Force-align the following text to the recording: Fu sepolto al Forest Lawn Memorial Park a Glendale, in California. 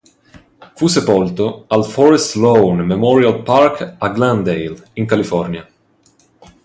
Fu 0.73 0.87
sepolto 0.87 1.65
al 1.67 1.85
Forest 1.85 2.33
Lawn 2.37 2.77
Memorial 2.79 3.43
Park 3.43 3.97
a 3.99 4.09
Glendale, 4.09 4.83
in 4.93 5.05
California. 5.05 5.69